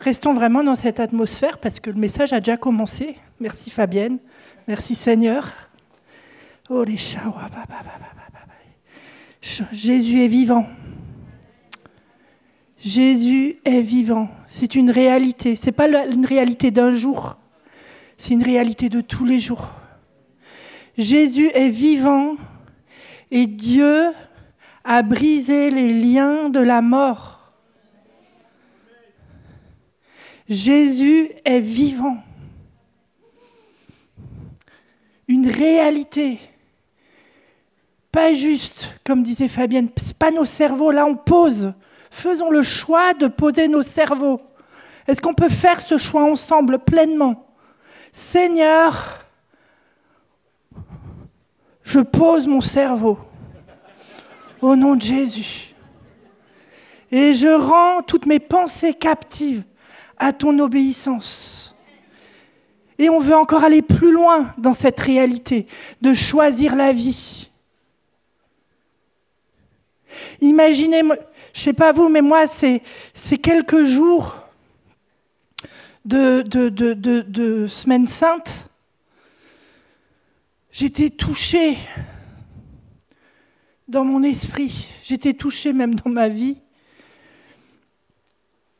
[0.00, 3.14] Restons vraiment dans cette atmosphère parce que le message a déjà commencé.
[3.38, 4.18] Merci Fabienne.
[4.66, 5.52] Merci Seigneur.
[6.68, 7.32] Oh les chats.
[9.72, 10.66] Jésus est vivant.
[12.78, 14.28] Jésus est vivant.
[14.48, 15.54] C'est une réalité.
[15.54, 17.36] Ce n'est pas une réalité d'un jour.
[18.16, 19.72] C'est une réalité de tous les jours.
[20.98, 22.34] Jésus est vivant
[23.30, 24.12] et Dieu
[24.84, 27.31] a brisé les liens de la mort.
[30.48, 32.18] Jésus est vivant.
[35.28, 36.38] Une réalité.
[38.10, 40.90] Pas juste, comme disait Fabienne, pas nos cerveaux.
[40.90, 41.72] Là, on pose.
[42.10, 44.40] Faisons le choix de poser nos cerveaux.
[45.06, 47.46] Est-ce qu'on peut faire ce choix ensemble pleinement?
[48.12, 49.24] Seigneur,
[51.82, 53.18] je pose mon cerveau
[54.60, 55.74] au nom de Jésus.
[57.10, 59.64] Et je rends toutes mes pensées captives
[60.22, 61.74] à ton obéissance.
[62.98, 65.66] Et on veut encore aller plus loin dans cette réalité
[66.00, 67.50] de choisir la vie.
[70.40, 71.16] Imaginez, je ne
[71.52, 74.36] sais pas vous, mais moi, c'est quelques jours
[76.04, 78.70] de, de, de, de semaine sainte.
[80.70, 81.76] J'étais touchée
[83.88, 86.58] dans mon esprit, j'étais touchée même dans ma vie.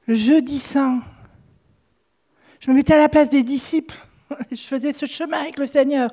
[0.06, 1.00] Le jeudi saint,
[2.62, 3.96] je me mettais à la place des disciples,
[4.52, 6.12] je faisais ce chemin avec le Seigneur.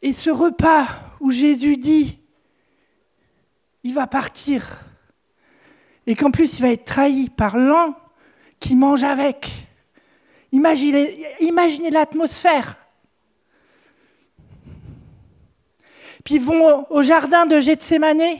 [0.00, 0.86] Et ce repas
[1.20, 2.18] où Jésus dit,
[3.84, 4.80] il va partir,
[6.06, 7.94] et qu'en plus il va être trahi par l'un
[8.60, 9.50] qui mange avec.
[10.52, 12.78] Imaginez, imaginez l'atmosphère.
[16.24, 18.38] Puis ils vont au jardin de Gethsemane.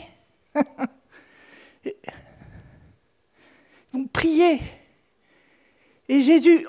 [1.84, 1.93] ils
[3.93, 4.61] vont prier.
[6.09, 6.67] Et Jésus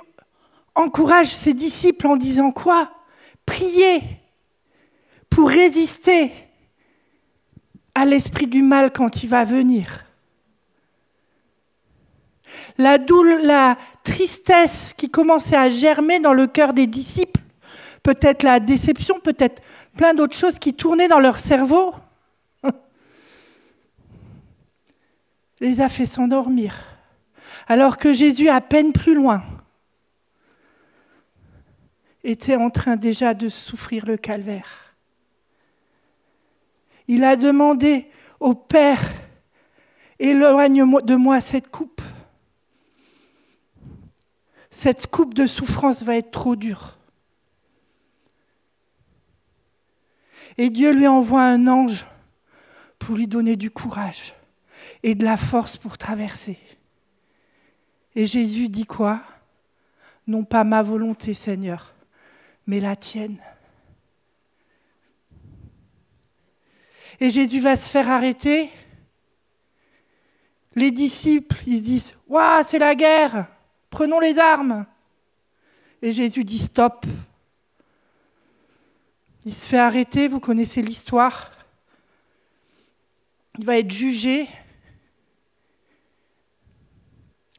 [0.75, 2.91] encourage ses disciples en disant quoi?
[3.45, 4.01] Priez
[5.29, 6.31] pour résister
[7.95, 10.05] à l'esprit du mal quand il va venir.
[12.77, 17.41] La, doule, la tristesse qui commençait à germer dans le cœur des disciples,
[18.03, 19.61] peut-être la déception, peut-être
[19.95, 21.93] plein d'autres choses qui tournaient dans leur cerveau,
[25.59, 26.96] les a fait s'endormir.
[27.67, 29.43] Alors que Jésus, à peine plus loin,
[32.23, 34.95] était en train déjà de souffrir le calvaire.
[37.07, 39.01] Il a demandé au Père,
[40.19, 42.01] éloigne de moi cette coupe.
[44.69, 46.97] Cette coupe de souffrance va être trop dure.
[50.57, 52.05] Et Dieu lui envoie un ange
[52.97, 54.33] pour lui donner du courage
[55.03, 56.57] et de la force pour traverser.
[58.17, 59.21] Et Jésus dit quoi?
[60.25, 61.93] Non pas ma volonté, Seigneur,
[62.65, 63.37] mais la tienne.
[67.19, 68.71] Et Jésus va se faire arrêter.
[70.73, 73.45] Les disciples, ils se disent Waouh, c'est la guerre,
[73.91, 74.87] prenons les armes.
[76.01, 77.05] Et Jésus dit Stop,
[79.45, 81.51] il se fait arrêter, vous connaissez l'histoire.
[83.59, 84.47] Il va être jugé.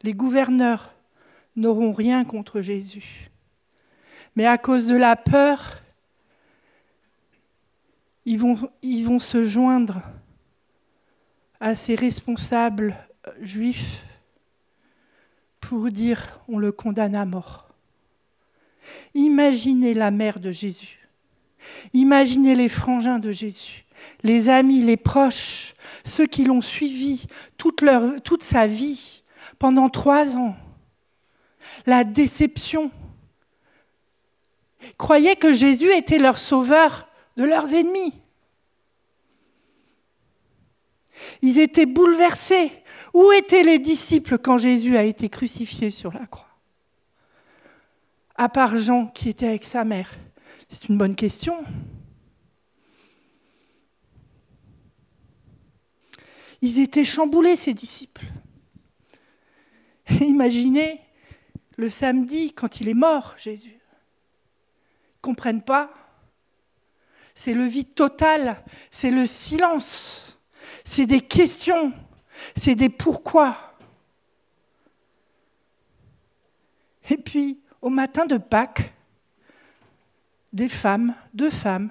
[0.02, 0.94] Les gouverneurs
[1.56, 3.30] n'auront rien contre Jésus.
[4.36, 5.82] Mais à cause de la peur,
[8.24, 10.02] ils vont, se joindre
[11.60, 12.94] à ces responsables
[13.40, 14.04] juifs
[15.60, 17.68] pour dire on le condamne à mort.
[19.14, 21.08] Imaginez la mère de Jésus.
[21.92, 23.84] Imaginez les frangins de Jésus,
[24.22, 27.26] les amis, les proches, ceux qui l'ont suivi
[27.56, 29.22] toute sa vie,
[29.58, 30.56] pendant trois ans.
[31.86, 32.90] La déception.
[34.82, 38.14] Ils croyaient que Jésus était leur sauveur de leurs ennemis.
[41.42, 42.72] Ils étaient bouleversés.
[43.14, 46.46] Où étaient les disciples quand Jésus a été crucifié sur la croix?
[48.36, 50.10] À part Jean qui était avec sa mère.
[50.68, 51.64] C'est une bonne question.
[56.60, 58.24] Ils étaient chamboulés, ces disciples.
[60.20, 61.00] Imaginez
[61.76, 63.78] le samedi, quand il est mort, Jésus.
[63.78, 65.90] Ils ne comprennent pas.
[67.34, 70.38] C'est le vide total, c'est le silence,
[70.84, 71.92] c'est des questions,
[72.56, 73.76] c'est des pourquoi.
[77.10, 78.92] Et puis, au matin de Pâques,
[80.52, 81.90] des femmes, deux femmes,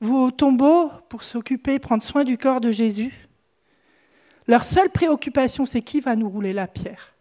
[0.00, 3.12] vont au tombeau pour s'occuper, prendre soin du corps de Jésus.
[4.46, 7.13] Leur seule préoccupation, c'est qui va nous rouler la pierre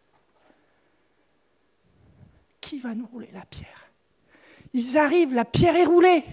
[2.63, 3.91] Qui va nous rouler la pierre?
[4.73, 6.23] Ils arrivent, la pierre est roulée.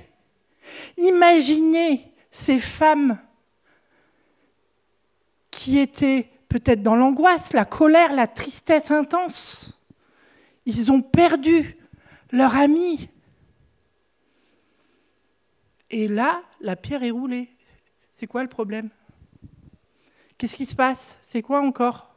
[0.97, 3.19] Imaginez ces femmes
[5.51, 9.77] qui étaient peut-être dans l'angoisse, la colère, la tristesse intense.
[10.67, 11.77] Ils ont perdu
[12.31, 13.09] leur ami.
[15.91, 17.51] Et là, la pierre est roulée.
[18.13, 18.89] C'est quoi le problème?
[20.39, 21.19] Qu'est-ce qui se passe?
[21.23, 22.10] C'est quoi encore?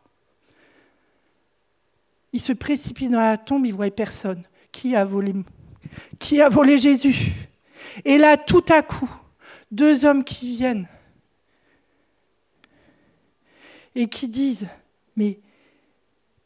[2.34, 4.44] Ils se précipitent dans la tombe, ils ne voient personne.
[4.72, 5.34] Qui a volé
[6.18, 7.32] Qui a volé Jésus?
[8.04, 9.10] Et là, tout à coup,
[9.72, 10.88] deux hommes qui viennent
[13.96, 14.68] et qui disent,
[15.16, 15.40] mais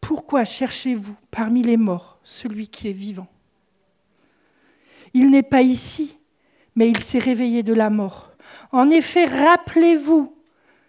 [0.02, 3.28] pourquoi cherchez-vous parmi les morts celui qui est vivant?
[5.14, 6.18] Il n'est pas ici,
[6.76, 8.34] mais il s'est réveillé de la mort.
[8.74, 10.37] En effet, rappelez-vous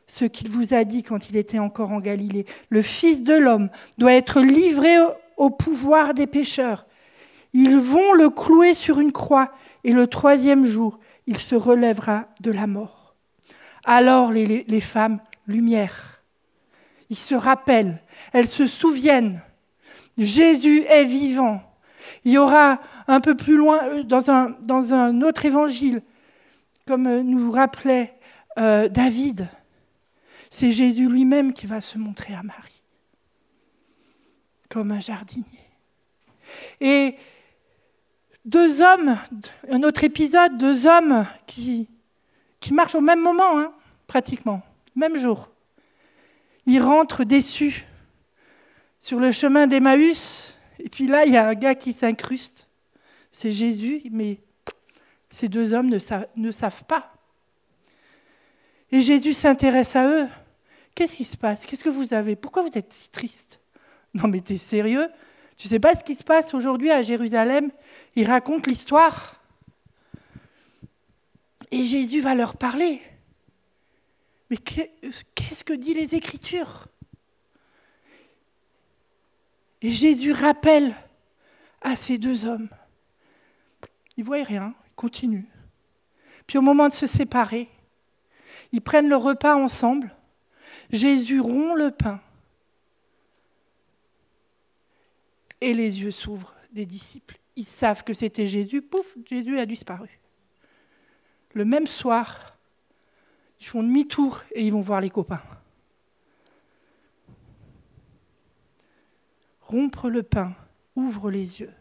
[0.08, 2.46] ce qu'il vous a dit quand il était encore en Galilée.
[2.70, 3.68] Le Fils de l'homme
[3.98, 4.96] doit être livré
[5.36, 6.86] au pouvoir des pécheurs.
[7.52, 9.52] Ils vont le clouer sur une croix
[9.84, 13.14] et le troisième jour, il se relèvera de la mort.
[13.84, 16.22] Alors les, femmes, lumière,
[17.10, 18.02] ils se rappellent,
[18.32, 19.40] elles se souviennent.
[20.18, 21.62] Jésus est vivant.
[22.24, 26.02] Il y aura un peu plus loin, euh, dans un, dans un autre évangile,
[26.86, 28.14] comme euh, nous rappelait
[28.58, 29.48] euh, David,
[30.50, 32.82] c'est Jésus lui-même qui va se montrer à Marie,
[34.68, 35.44] comme un jardinier.
[36.80, 37.16] Et
[38.44, 39.18] deux hommes,
[39.70, 41.88] un autre épisode, deux hommes qui,
[42.70, 43.72] marchent au même moment, hein,
[44.06, 44.62] pratiquement,
[44.94, 45.50] même jour.
[46.66, 47.84] Ils rentrent déçus
[49.00, 52.68] sur le chemin d'Emmaüs, et puis là, il y a un gars qui s'incruste.
[53.32, 54.38] C'est Jésus, mais
[55.30, 55.90] ces deux hommes
[56.36, 57.17] ne savent pas.
[58.90, 60.28] Et Jésus s'intéresse à eux.
[60.94, 61.66] Qu'est-ce qui se passe?
[61.66, 62.36] Qu'est-ce que vous avez?
[62.36, 63.60] Pourquoi vous êtes si triste?
[64.14, 65.08] Non mais t'es sérieux?
[65.56, 67.70] Tu sais pas ce qui se passe aujourd'hui à Jérusalem?
[68.16, 69.42] Il raconte l'histoire.
[71.70, 73.02] Et Jésus va leur parler.
[74.50, 76.86] Mais qu'est-ce que dit les Écritures?
[79.82, 80.94] Et Jésus rappelle
[81.82, 82.68] à ces deux hommes.
[84.16, 85.46] Ils ne voient rien, ils continuent.
[86.46, 87.68] Puis au moment de se séparer,
[88.72, 90.14] ils prennent le repas ensemble.
[90.90, 92.20] Jésus rompt le pain.
[95.60, 97.38] Et les yeux s'ouvrent des disciples.
[97.56, 98.82] Ils savent que c'était Jésus.
[98.82, 100.20] Pouf, Jésus a disparu.
[101.54, 102.56] Le même soir,
[103.60, 105.42] ils font demi-tour et ils vont voir les copains.
[109.62, 110.54] Rompre le pain
[110.94, 111.72] ouvre les yeux.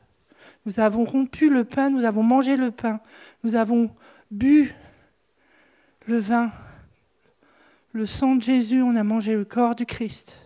[0.65, 2.99] Nous avons rompu le pain, nous avons mangé le pain,
[3.43, 3.89] nous avons
[4.31, 4.73] bu
[6.05, 6.51] le vin,
[7.91, 10.37] le sang de Jésus, on a mangé le corps du Christ.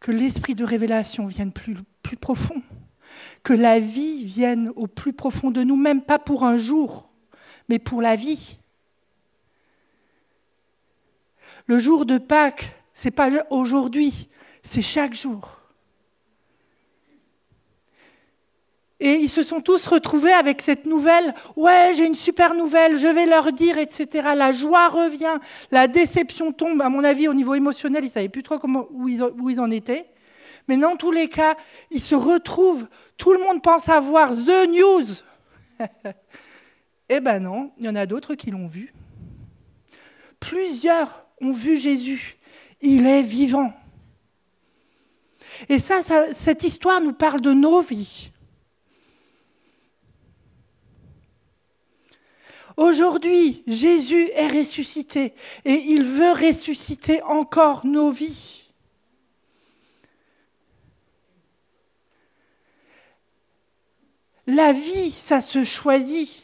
[0.00, 1.76] Que l'esprit de révélation vienne plus,
[2.20, 2.62] profond.
[3.42, 7.10] Que la vie vienne au plus profond de nous, même pas pour un jour,
[7.68, 8.58] mais pour la vie.
[11.66, 14.28] Le jour de Pâques, c'est pas aujourd'hui,
[14.62, 15.60] c'est chaque jour.
[18.98, 21.34] Et ils se sont tous retrouvés avec cette nouvelle.
[21.54, 24.28] Ouais, j'ai une super nouvelle, je vais leur dire, etc.
[24.34, 25.38] La joie revient,
[25.70, 26.80] la déception tombe.
[26.80, 28.58] À mon avis, au niveau émotionnel, ils ne savaient plus trop
[28.90, 30.06] où, ils, en étaient.
[30.66, 31.56] Mais dans tous les cas,
[31.90, 32.86] ils se retrouvent.
[33.18, 35.04] Tout le monde pense avoir The News.
[37.10, 38.94] eh ben non, il y en a d'autres qui l'ont vu.
[40.40, 42.38] Plusieurs ont vu Jésus.
[42.80, 43.74] Il est vivant.
[45.68, 46.00] Et ça,
[46.32, 48.30] cette histoire nous parle de nos vies.
[52.76, 55.32] Aujourd'hui, Jésus est ressuscité
[55.64, 58.68] et il veut ressusciter encore nos vies.
[64.46, 66.42] La vie, ça se choisit.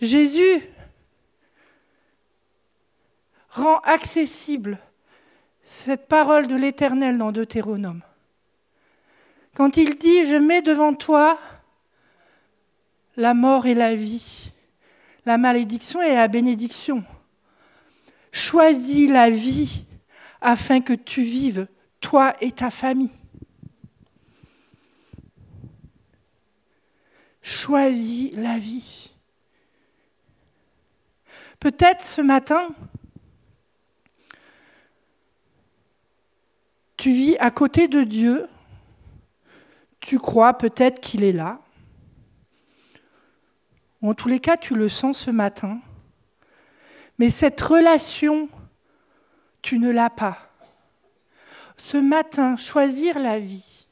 [0.00, 0.62] Jésus
[3.50, 4.78] rend accessible
[5.62, 8.02] cette parole de l'Éternel dans Deutéronome.
[9.58, 11.36] Quand il dit, je mets devant toi
[13.16, 14.52] la mort et la vie,
[15.26, 17.02] la malédiction et la bénédiction.
[18.30, 19.84] Choisis la vie
[20.40, 21.66] afin que tu vives,
[22.00, 23.10] toi et ta famille.
[27.42, 29.10] Choisis la vie.
[31.58, 32.68] Peut-être ce matin,
[36.96, 38.46] tu vis à côté de Dieu,
[40.00, 41.60] tu crois peut-être qu'il est là,
[44.02, 45.80] en tous les cas tu le sens ce matin,
[47.18, 48.48] mais cette relation,
[49.60, 50.38] tu ne l'as pas.
[51.76, 53.86] Ce matin, choisir la vie.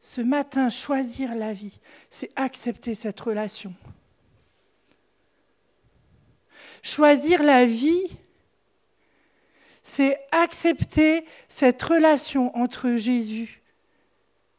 [0.00, 1.78] Ce matin, choisir la vie,
[2.08, 3.74] c'est accepter cette relation.
[6.82, 8.18] Choisir la vie,
[9.82, 13.62] c'est accepter cette relation entre Jésus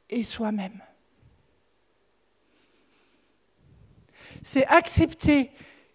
[0.10, 0.82] et soi-même.
[4.44, 5.52] C'est accepter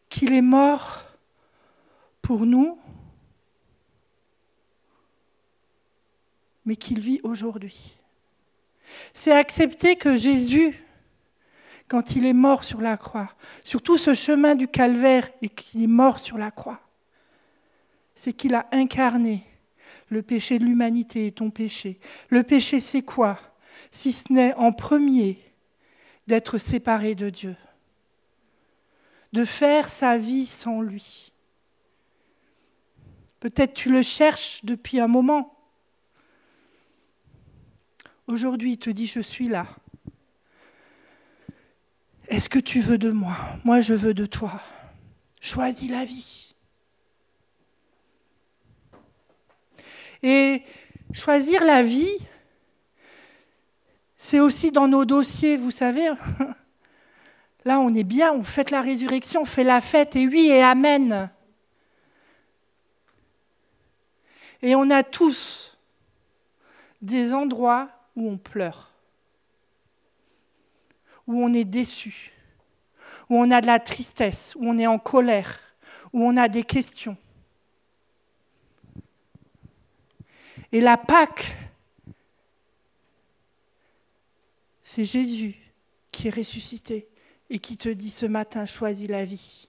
[0.08, 1.04] qu'il est mort
[2.22, 2.78] pour nous,
[6.64, 7.96] mais qu'il vit aujourd'hui.
[9.12, 10.84] C'est accepter que Jésus,
[11.88, 13.32] quand il est mort sur la croix,
[13.64, 16.80] sur tout ce chemin du calvaire et qu'il est mort sur la croix,
[18.16, 19.44] c'est qu'il a incarné
[20.08, 22.00] le péché de l'humanité et ton péché.
[22.30, 23.38] Le péché, c'est quoi?
[23.92, 25.38] Si ce n'est en premier
[26.26, 27.56] d'être séparé de Dieu,
[29.32, 31.30] de faire sa vie sans lui.
[33.38, 35.54] Peut-être tu le cherches depuis un moment.
[38.26, 39.66] Aujourd'hui, il te dit, je suis là.
[42.28, 43.36] Est-ce que tu veux de moi?
[43.62, 44.60] Moi, je veux de toi.
[45.40, 46.55] Choisis la vie.
[50.22, 50.62] Et
[51.12, 52.16] choisir la vie,
[54.16, 56.08] c'est aussi dans nos dossiers, vous savez.
[57.64, 60.62] Là, on est bien, on fête la résurrection, on fait la fête, et oui, et
[60.62, 61.30] Amen.
[64.62, 65.76] Et on a tous
[67.02, 68.92] des endroits où on pleure,
[71.26, 72.32] où on est déçu,
[73.28, 75.60] où on a de la tristesse, où on est en colère,
[76.12, 77.16] où on a des questions.
[80.72, 81.54] Et la Pâque,
[84.82, 85.54] c'est Jésus
[86.10, 87.08] qui est ressuscité
[87.50, 89.68] et qui te dit ce matin, choisis la vie.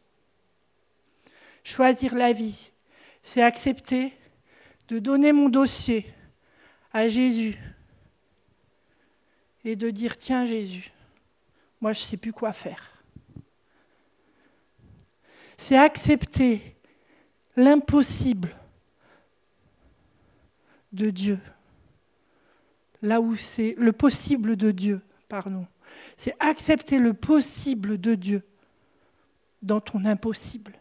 [1.63, 2.72] Choisir la vie,
[3.22, 4.13] c'est accepter
[4.88, 6.06] de donner mon dossier
[6.94, 7.58] à Jésus
[9.66, 10.92] et de dire, tiens Jésus,
[11.82, 13.04] moi je ne sais plus quoi faire.
[15.58, 16.62] C'est accepter
[17.56, 18.56] l'impossible
[20.98, 21.39] de Dieu,
[23.01, 25.66] là où c'est le possible de Dieu, pardon.
[26.18, 28.44] C'est accepter le possible de Dieu
[29.62, 30.74] dans ton impossible.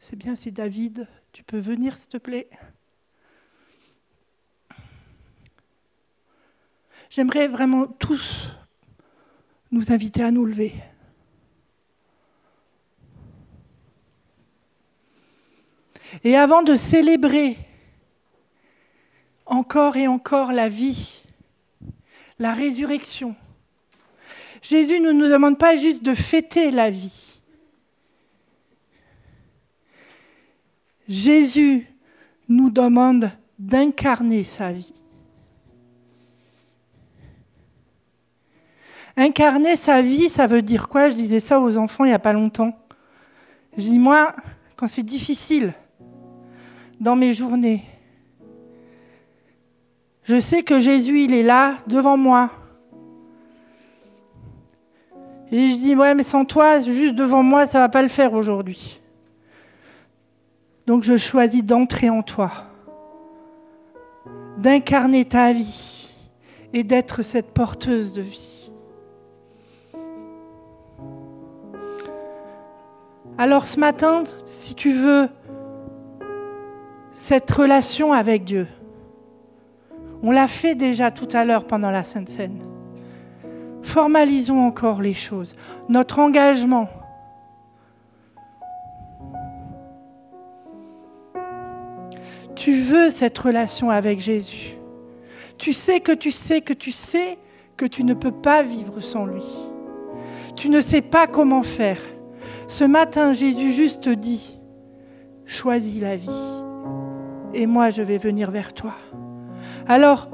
[0.00, 2.48] C'est bien si David, tu peux venir s'il te plaît.
[7.10, 8.52] J'aimerais vraiment tous
[9.70, 10.74] nous inviter à nous lever.
[16.24, 17.56] Et avant de célébrer
[19.46, 21.22] encore et encore la vie,
[22.38, 23.34] la résurrection,
[24.62, 27.38] Jésus ne nous demande pas juste de fêter la vie.
[31.08, 31.86] Jésus
[32.48, 34.92] nous demande d'incarner sa vie.
[39.16, 41.08] Incarner sa vie, ça veut dire quoi?
[41.08, 42.78] Je disais ça aux enfants il n'y a pas longtemps.
[43.76, 44.34] Je dis, moi,
[44.76, 45.74] quand c'est difficile
[47.00, 47.82] dans mes journées,
[50.24, 52.50] je sais que Jésus, il est là, devant moi.
[55.50, 58.08] Et je dis, ouais, mais sans toi, juste devant moi, ça ne va pas le
[58.08, 59.00] faire aujourd'hui.
[60.86, 62.50] Donc je choisis d'entrer en toi,
[64.58, 66.10] d'incarner ta vie
[66.72, 68.70] et d'être cette porteuse de vie.
[73.38, 75.28] Alors ce matin, si tu veux
[77.28, 78.66] cette relation avec Dieu,
[80.22, 82.62] on l'a fait déjà tout à l'heure pendant la Sainte Seine.
[83.82, 85.54] Formalisons encore les choses.
[85.90, 86.88] Notre engagement.
[92.56, 94.78] Tu veux cette relation avec Jésus.
[95.58, 97.36] Tu sais que tu sais que tu sais
[97.76, 99.44] que tu ne peux pas vivre sans lui.
[100.56, 102.00] Tu ne sais pas comment faire.
[102.68, 104.58] Ce matin, Jésus juste dit,
[105.44, 106.64] choisis la vie
[107.54, 108.94] et moi je vais venir vers toi.
[109.86, 110.28] Alors,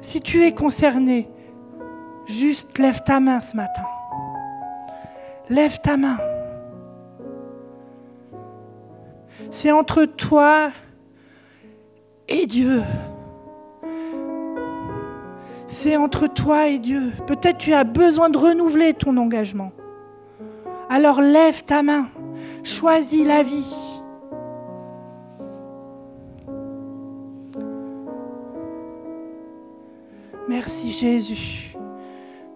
[0.00, 1.28] si tu es concerné,
[2.26, 3.84] juste lève ta main ce matin.
[5.48, 6.16] Lève ta main.
[9.50, 10.72] C'est entre toi
[12.28, 12.82] et Dieu.
[15.66, 17.12] C'est entre toi et Dieu.
[17.26, 19.72] Peut-être tu as besoin de renouveler ton engagement.
[20.88, 22.08] Alors lève ta main,
[22.62, 23.95] choisis la vie.
[30.98, 31.74] Jésus.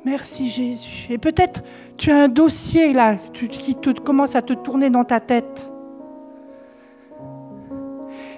[0.05, 1.07] Merci Jésus.
[1.11, 1.63] Et peut-être
[1.97, 5.71] tu as un dossier là qui commence à te tourner dans ta tête.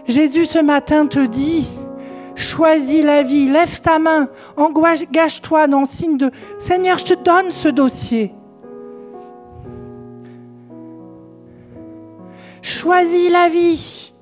[0.06, 1.68] Jésus ce matin te dit,
[2.34, 7.52] choisis la vie, lève ta main, engage-toi dans le signe de Seigneur, je te donne
[7.52, 8.32] ce dossier.
[12.60, 14.12] Choisis la vie.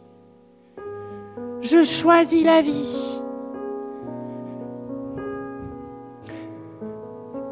[1.62, 3.09] Je choisis la vie.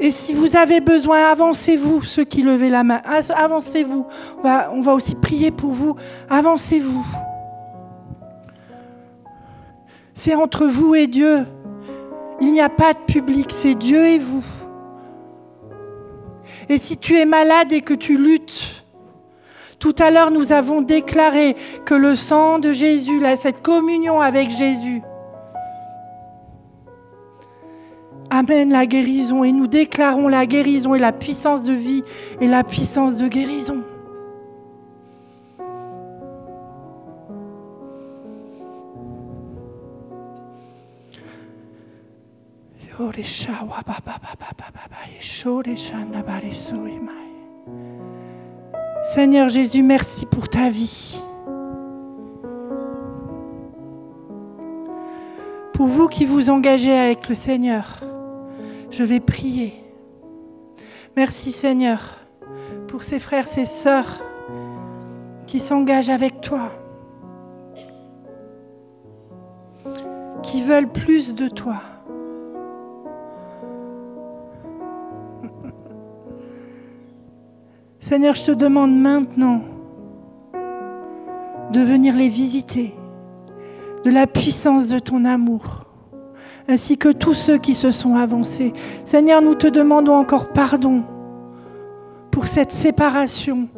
[0.08, 3.02] Et si vous avez besoin, avancez-vous, ceux qui levez la main.
[3.04, 4.06] Avancez-vous.
[4.38, 5.96] On va, on va aussi prier pour vous.
[6.30, 7.06] Avancez-vous.
[10.14, 11.44] C'est entre vous et Dieu.
[12.40, 14.46] Il n'y a pas de public, c'est Dieu et vous.
[16.70, 18.86] Et si tu es malade et que tu luttes,
[19.78, 25.02] tout à l'heure nous avons déclaré que le sang de Jésus, cette communion avec Jésus,
[28.30, 32.02] amène la guérison et nous déclarons la guérison et la puissance de vie
[32.40, 33.82] et la puissance de guérison.
[49.04, 51.22] Seigneur Jésus, merci pour ta vie.
[55.72, 58.00] Pour vous qui vous engagez avec le Seigneur,
[58.90, 59.74] je vais prier.
[61.16, 62.18] Merci Seigneur
[62.86, 64.22] pour ces frères, ces sœurs
[65.46, 66.70] qui s'engagent avec toi,
[70.42, 71.80] qui veulent plus de toi.
[78.00, 79.60] Seigneur, je te demande maintenant
[81.72, 82.94] de venir les visiter,
[84.04, 85.87] de la puissance de ton amour
[86.68, 88.74] ainsi que tous ceux qui se sont avancés.
[89.04, 91.02] Seigneur, nous te demandons encore pardon
[92.30, 93.68] pour cette séparation,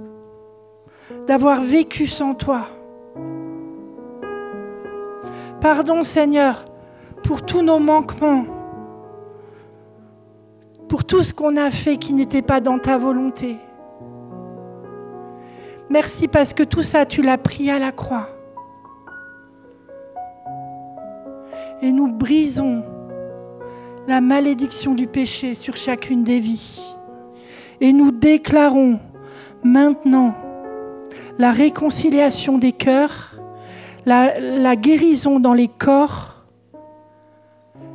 [1.26, 2.66] d'avoir vécu sans toi.
[5.60, 6.66] Pardon, Seigneur,
[7.22, 8.44] pour tous nos manquements,
[10.88, 13.56] pour tout ce qu'on a fait qui n'était pas dans ta volonté.
[15.88, 18.28] Merci parce que tout ça, tu l'as pris à la croix.
[21.82, 22.84] Et nous brisons
[24.06, 26.94] la malédiction du péché sur chacune des vies.
[27.80, 28.98] Et nous déclarons
[29.62, 30.34] maintenant
[31.38, 33.40] la réconciliation des cœurs,
[34.04, 36.44] la, guérison dans les corps,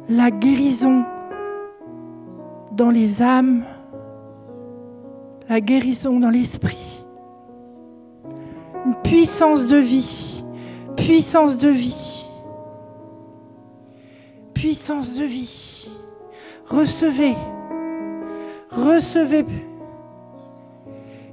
[0.09, 1.03] la guérison
[2.71, 3.63] dans les âmes,
[5.49, 7.03] la guérison dans l'esprit.
[8.85, 10.43] Une puissance de vie,
[10.95, 12.25] puissance de vie
[14.65, 15.91] puissance de vie.
[16.65, 17.35] Recevez.
[18.71, 19.45] Recevez.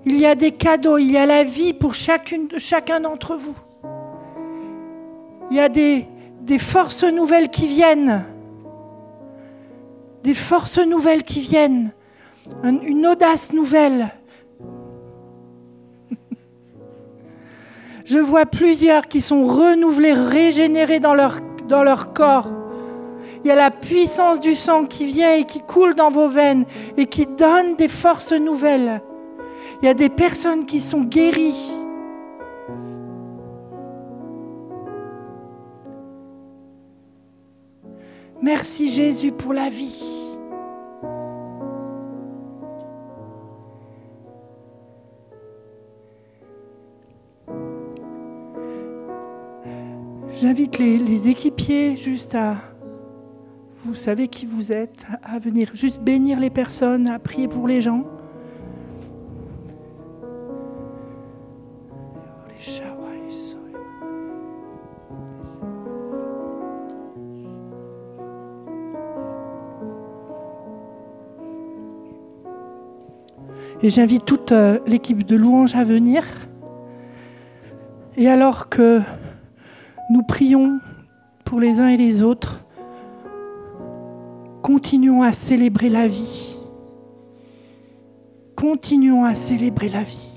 [0.05, 3.57] Il y a des cadeaux, il y a la vie pour chacune, chacun d'entre vous.
[5.51, 6.07] Il y a des,
[6.43, 8.23] des forces nouvelles qui viennent.
[10.23, 11.93] Des forces nouvelles qui viennent.
[12.63, 14.11] Une audace nouvelle.
[18.05, 22.62] Je vois plusieurs qui sont renouvelés, régénérés dans leur, dans leur corps.
[23.45, 26.65] Il y a la puissance du sang qui vient et qui coule dans vos veines
[26.97, 29.03] et qui donne des forces nouvelles.
[29.83, 31.73] Il y a des personnes qui sont guéries.
[38.41, 40.23] Merci Jésus pour la vie.
[50.41, 52.57] J'invite les, équipiers juste à
[53.85, 57.81] vous savez qui vous êtes, à venir juste bénir les personnes, à prier pour les
[57.81, 58.05] gens.
[73.85, 76.25] Et j'invite toute euh, l'équipe de louange à venir.
[78.17, 79.01] Et alors que
[80.09, 80.79] nous prions
[81.45, 82.62] pour les uns et les autres,
[84.83, 86.59] Continuons à célébrer la vie.
[88.57, 90.33] Continuons à célébrer la vie.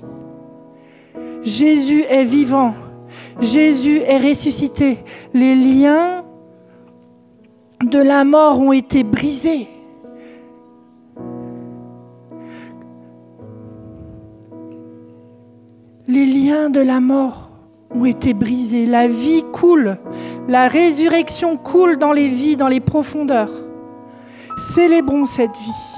[1.42, 2.72] Jésus est vivant.
[3.40, 4.98] Jésus est ressuscité.
[5.34, 6.24] Les liens
[7.82, 9.66] de la mort ont été brisés.
[16.06, 17.50] Les liens de la mort
[17.90, 18.86] ont été brisés.
[18.86, 19.98] La vie coule.
[20.46, 23.65] La résurrection coule dans les vies, dans les profondeurs.
[24.56, 25.95] Célébrons cette vie.